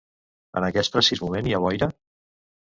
[0.61, 1.91] En aquest precís moment hi ha boira?